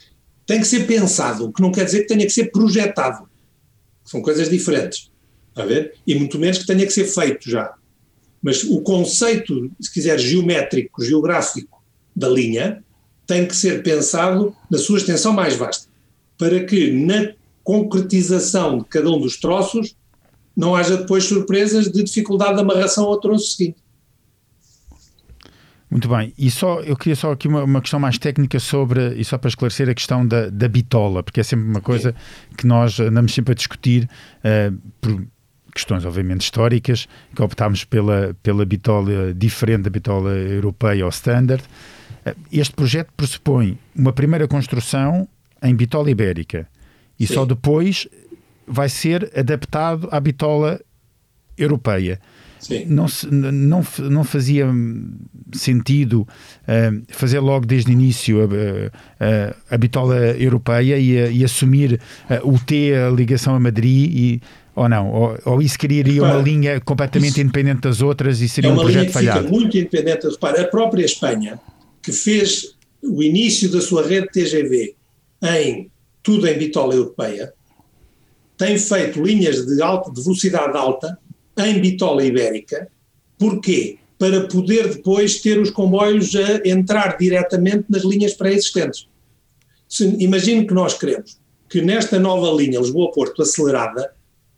[0.47, 3.29] tem que ser pensado, o que não quer dizer que tenha que ser projetado.
[4.05, 5.11] São coisas diferentes.
[5.57, 5.95] A ver?
[6.07, 7.75] E muito menos que tenha que ser feito já.
[8.43, 11.83] Mas o conceito, se quiser, geométrico, geográfico
[12.15, 12.85] da linha
[13.27, 15.89] tem que ser pensado na sua extensão mais vasta,
[16.37, 19.97] para que na concretização de cada um dos troços
[20.55, 23.83] não haja depois surpresas de dificuldade de amarração ao troço seguinte.
[25.91, 29.25] Muito bem, e só eu queria só aqui uma, uma, questão mais técnica sobre, e
[29.25, 32.15] só para esclarecer a questão da, da bitola, porque é sempre uma coisa
[32.59, 34.09] que nós andamos sempre a discutir
[34.41, 35.25] uh, por
[35.75, 41.65] questões obviamente históricas, que optámos pela, pela bitola diferente da bitola europeia ou standard.
[42.25, 45.29] Uh, este projeto pressupõe uma primeira construção
[45.63, 46.69] em bitola ibérica
[47.19, 47.35] e Sim.
[47.35, 48.09] só depois
[48.67, 50.81] vai ser adaptado à bitola
[51.57, 52.21] europeia.
[52.87, 54.67] Não, não, não fazia
[55.53, 58.45] sentido uh, fazer logo desde o início a,
[59.71, 64.43] a, a bitola europeia e, e assumir uh, o T, a ligação a Madrid e,
[64.75, 65.13] ou não?
[65.13, 68.73] Ou, ou isso criaria repara, uma linha completamente isso, independente das outras e seria é
[68.73, 69.41] um projeto falhado?
[69.41, 70.29] Fica muito independente.
[70.29, 71.61] Repara, a própria Espanha,
[72.03, 74.95] que fez o início da sua rede TGV
[75.43, 75.91] em
[76.23, 77.53] tudo em bitola europeia,
[78.57, 81.19] tem feito linhas de alta de velocidade alta
[81.59, 82.89] em bitola ibérica.
[83.39, 83.99] Porquê?
[84.19, 89.09] Para poder depois ter os comboios a entrar diretamente nas linhas pré-existentes.
[90.19, 94.13] Imagino que nós queremos que nesta nova linha Lisboa-Porto acelerada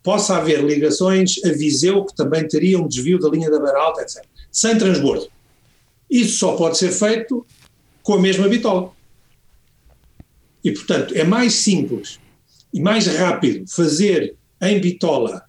[0.07, 4.03] possa haver ligações a Viseu que também teria um desvio da linha da Beira Alta,
[4.03, 4.23] etc.
[4.49, 5.27] Sem transbordo.
[6.09, 7.45] Isso só pode ser feito
[8.01, 8.93] com a mesma bitola.
[10.63, 12.21] E, portanto, é mais simples
[12.73, 15.43] e mais rápido fazer em bitola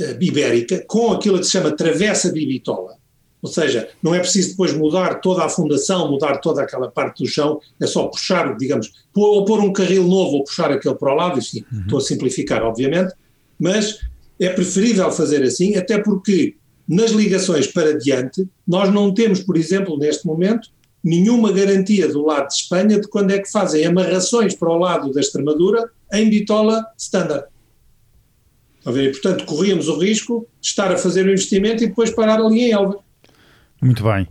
[0.00, 2.96] uh, ibérica com aquilo que se chama travessa bibitola.
[3.40, 7.28] Ou seja, não é preciso depois mudar toda a fundação, mudar toda aquela parte do
[7.28, 11.16] chão, é só puxar, digamos, ou pôr um carril novo ou puxar aquele para o
[11.16, 11.82] lado, enfim, uhum.
[11.82, 13.14] estou a simplificar, obviamente,
[13.60, 13.98] mas
[14.40, 16.56] é preferível fazer assim, até porque
[16.88, 20.68] nas ligações para diante, nós não temos, por exemplo, neste momento,
[21.04, 25.12] nenhuma garantia do lado de Espanha de quando é que fazem amarrações para o lado
[25.12, 27.44] da Extremadura em bitola standard.
[28.86, 32.60] E, portanto, corríamos o risco de estar a fazer o investimento e depois parar ali
[32.60, 32.98] em Elva.
[33.80, 34.26] Muito bem.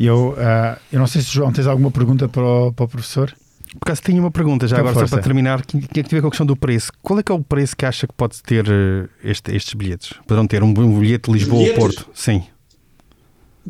[0.00, 3.32] Eu, uh, eu não sei se, João, tens alguma pergunta para o, para o professor?
[3.78, 6.28] Por acaso tinha uma pergunta já agora, só para terminar, que tinha que ver com
[6.28, 6.92] a questão do preço.
[7.02, 10.14] Qual é que é o preço que acha que pode ter eh, este, estes bilhetes?
[10.26, 12.08] Poderão ter um, um bilhete de Lisboa ou Porto?
[12.14, 12.44] Sim.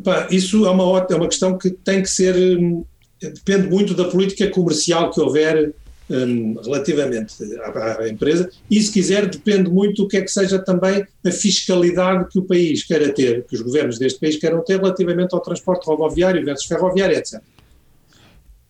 [0.03, 2.35] Pá, isso é uma, é uma questão que tem que ser.
[2.35, 2.85] Hum,
[3.19, 5.73] depende muito da política comercial que houver
[6.09, 10.59] um, relativamente à, à, empresa, e se quiser, depende muito do que é que seja
[10.59, 14.79] também a fiscalidade que o país queira ter, que os governos deste país queiram ter
[14.79, 17.41] relativamente ao transporte rodoviário versus ferroviário, etc.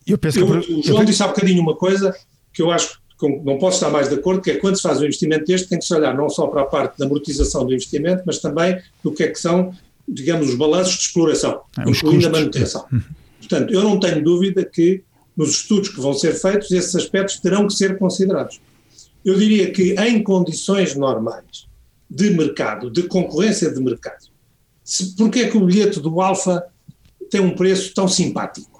[0.07, 0.73] Eu penso eu, que...
[0.73, 1.05] O João eu...
[1.05, 2.15] disse há bocadinho uma coisa
[2.53, 4.99] que eu acho que não posso estar mais de acordo, que é quando se faz
[4.99, 7.73] um investimento deste, tem que se olhar não só para a parte da amortização do
[7.73, 9.73] investimento, mas também do que é que são,
[10.07, 12.85] digamos, os balanços de exploração, ah, incluindo a manutenção.
[12.91, 13.01] Uhum.
[13.39, 15.03] Portanto, eu não tenho dúvida que
[15.35, 18.59] nos estudos que vão ser feitos, esses aspectos terão que ser considerados.
[19.23, 21.67] Eu diria que em condições normais
[22.09, 24.27] de mercado, de concorrência de mercado,
[24.83, 26.63] se, porque é que o bilhete do Alfa
[27.29, 28.74] tem um preço tão simpático?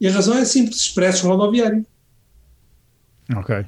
[0.00, 1.84] E a razão é simples, expresso rodoviário.
[3.36, 3.66] Ok.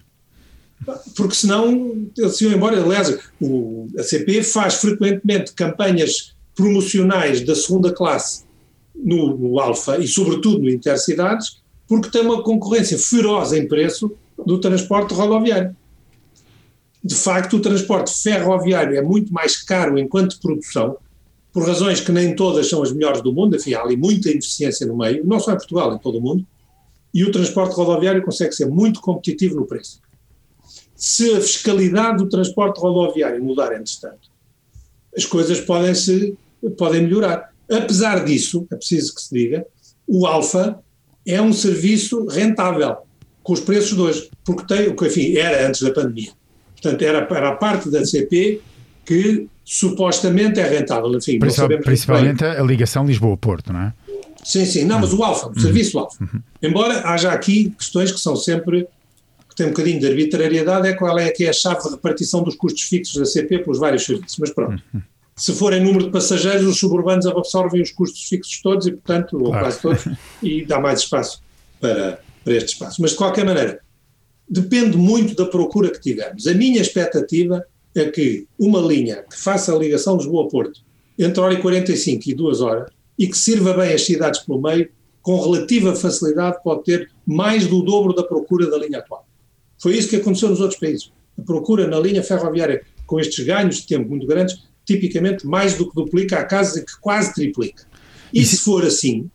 [1.15, 2.83] Porque senão eles iam embora.
[2.83, 8.45] Aliás, o, a CP faz frequentemente campanhas promocionais da segunda classe
[8.95, 14.59] no, no Alfa e sobretudo no Intercidades, porque tem uma concorrência feroz em preço do
[14.59, 15.77] transporte rodoviário.
[17.05, 20.97] De facto, o transporte ferroviário é muito mais caro enquanto produção,
[21.53, 24.87] por razões que nem todas são as melhores do mundo, enfim, há ali muita ineficiência
[24.87, 26.47] no meio, não só em Portugal, em todo o mundo,
[27.13, 30.01] e o transporte rodoviário consegue ser muito competitivo no preço.
[30.97, 34.31] Se a fiscalidade do transporte rodoviário mudar, entretanto,
[35.15, 36.37] as coisas podem, -se,
[36.79, 37.53] podem melhorar.
[37.71, 39.67] Apesar disso, é preciso que se diga,
[40.07, 40.83] o Alfa
[41.27, 42.97] é um serviço rentável
[43.43, 46.33] com os preços de hoje, porque tem, enfim, era antes da pandemia.
[46.81, 48.61] Portanto, era, era a parte da CP
[49.05, 51.15] que supostamente é rentável.
[51.17, 53.93] Enfim, Principal, principalmente a ligação Lisboa-Porto, não é?
[54.43, 54.85] Sim, sim.
[54.85, 55.59] Não, mas o Alfa, o uhum.
[55.59, 56.23] serviço Alfa.
[56.23, 56.41] Uhum.
[56.63, 58.89] Embora haja aqui questões que são sempre
[59.49, 62.43] que tem um bocadinho de arbitrariedade, é qual é que é a chave de repartição
[62.43, 64.39] dos custos fixos da CP pelos vários serviços.
[64.39, 64.83] Mas pronto.
[64.93, 65.03] Uhum.
[65.37, 69.39] Se for em número de passageiros, os suburbanos absorvem os custos fixos todos e, portanto,
[69.39, 69.45] claro.
[69.47, 70.09] ou quase todos,
[70.43, 71.43] e dá mais espaço
[71.81, 73.01] para, para este espaço.
[73.01, 73.81] Mas, de qualquer maneira,
[74.49, 76.47] depende muito da procura que tivermos.
[76.47, 80.81] A minha expectativa é que uma linha que faça a ligação Lisboa-Porto
[81.19, 84.89] entre hora e 45 e 2 horas e que sirva bem as cidades pelo meio,
[85.21, 89.27] com relativa facilidade pode ter mais do dobro da procura da linha atual.
[89.79, 91.13] Foi isso que aconteceu nos outros países.
[91.39, 95.89] A procura na linha ferroviária, com estes ganhos de tempo muito grandes, tipicamente mais do
[95.89, 97.85] que duplica, há casos em que quase triplica.
[98.33, 99.31] E se for assim,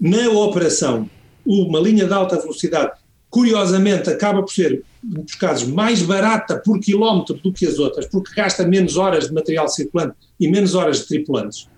[0.00, 1.08] na operação,
[1.44, 2.92] uma linha de alta velocidade,
[3.30, 8.34] curiosamente, acaba por ser, nos casos, mais barata por quilómetro do que as outras, porque
[8.34, 11.68] gasta menos horas de material circulante e menos horas de tripulantes,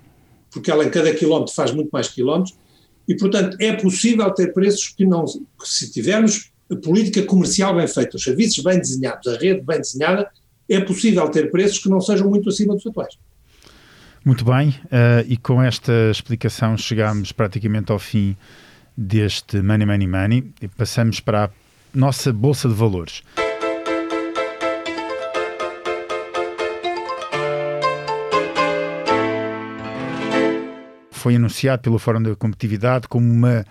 [0.50, 2.56] porque ela em cada quilómetro faz muito mais quilómetros,
[3.06, 7.88] e, portanto, é possível ter preços que não, que se tivermos a política comercial bem
[7.88, 10.30] feita, os serviços bem desenhados, a rede bem desenhada,
[10.68, 13.18] é possível ter preços que não sejam muito acima dos atuais.
[14.24, 18.36] Muito bem, uh, e com esta explicação chegamos praticamente ao fim
[18.96, 21.50] deste Money Money Money e passamos para a
[21.94, 23.22] nossa Bolsa de Valores.
[31.10, 33.64] Foi anunciado pelo Fórum da Competitividade como uma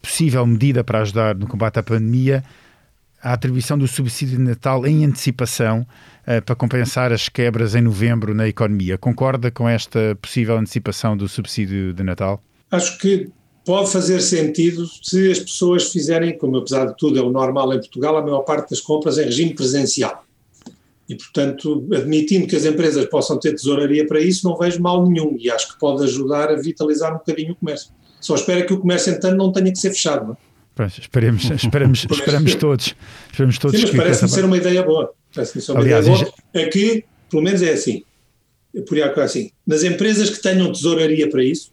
[0.00, 2.44] possível medida para ajudar no combate à pandemia
[3.24, 5.86] a atribuição do subsídio de Natal em antecipação
[6.28, 8.98] uh, para compensar as quebras em novembro na economia.
[8.98, 12.42] Concorda com esta possível antecipação do subsídio de Natal?
[12.70, 13.30] Acho que
[13.64, 17.78] pode fazer sentido se as pessoas fizerem, como apesar de tudo é o normal em
[17.78, 20.24] Portugal, a maior parte das compras em regime presencial.
[21.08, 25.36] E, portanto, admitindo que as empresas possam ter tesouraria para isso, não vejo mal nenhum
[25.38, 27.90] e acho que pode ajudar a vitalizar um bocadinho o comércio.
[28.20, 30.26] Só espero que o comércio, entanto, não tenha que ser fechado.
[30.26, 30.36] Não é?
[30.74, 32.94] Pois, esperemos, esperamos, esperamos todos.
[33.30, 35.12] Esperamos todos Sim, mas parece-me ser uma ideia boa.
[35.34, 36.66] Parece-me ser uma Aliás, ideia boa.
[36.66, 38.02] Aqui, pelo menos é assim.
[38.88, 39.50] Por aí assim.
[39.66, 41.70] Nas empresas que tenham tesouraria para isso,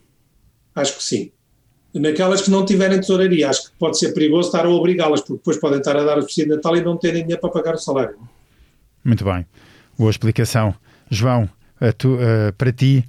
[0.76, 1.32] acho que sim.
[1.94, 5.58] Naquelas que não tiverem tesouraria, acho que pode ser perigoso estar a obrigá-las, porque depois
[5.58, 7.78] podem estar a dar o subsídio de Natal e não terem dinheiro para pagar o
[7.78, 8.16] salário.
[9.04, 9.46] Muito bem.
[9.98, 10.74] Boa explicação.
[11.10, 11.50] João,
[11.98, 13.04] tu, uh, para ti,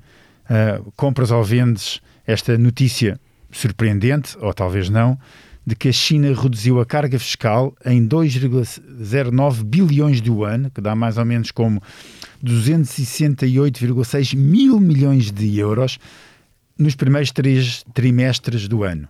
[0.44, 3.20] uh, compras ou vendes esta notícia
[3.52, 5.18] surpreendente, ou talvez não,
[5.64, 10.96] de que a China reduziu a carga fiscal em 2,09 bilhões de yuan, que dá
[10.96, 11.80] mais ou menos como
[12.44, 15.98] 268,6 mil milhões de euros,
[16.82, 19.08] nos primeiros três trimestres do ano.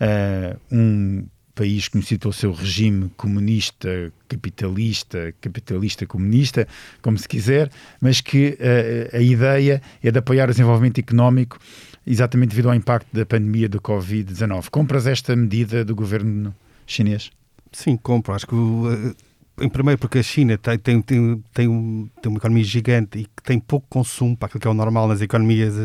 [0.00, 6.66] Uh, um país conhecido pelo seu regime comunista, capitalista, capitalista comunista,
[7.02, 11.58] como se quiser, mas que uh, a ideia é de apoiar o desenvolvimento económico
[12.06, 14.70] exatamente devido ao impacto da pandemia do Covid-19.
[14.70, 16.54] Compras esta medida do governo
[16.86, 17.30] chinês?
[17.72, 18.34] Sim, compro.
[18.34, 19.14] Acho que, eh,
[19.60, 23.24] em primeiro, porque a China tem, tem, tem, tem, um, tem uma economia gigante e
[23.24, 25.76] que tem pouco consumo para aquilo que é o normal nas economias,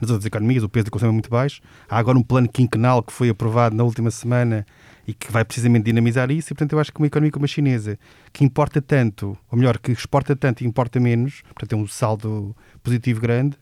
[0.00, 1.60] nas outras economias, o peso de consumo é muito baixo.
[1.88, 4.66] Há agora um plano quinquenal que foi aprovado na última semana
[5.06, 7.48] e que vai precisamente dinamizar isso, e portanto eu acho que uma economia como a
[7.48, 7.98] chinesa,
[8.32, 12.54] que importa tanto, ou melhor, que exporta tanto e importa menos, portanto tem um saldo
[12.82, 13.56] positivo grande,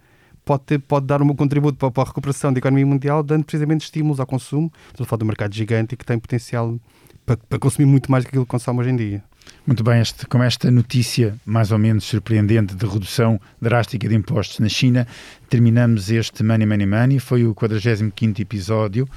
[0.45, 3.85] pode, ter, pode dar um contributo para, para, a recuperação da economia mundial, dando precisamente
[3.85, 4.73] estímulos ao consumo.
[4.89, 6.79] Estou a falar de um mercado gigante e que tem potencial
[7.27, 9.25] para, para consumir muito mais do que aquilo que consome hoje em dia.
[9.67, 14.59] Muito bem, este, com esta notícia mais ou menos surpreendente de redução drástica de impostos
[14.61, 15.07] na China,
[15.49, 17.19] terminamos este Money Money Money.
[17.19, 19.09] Foi o 45 episódio.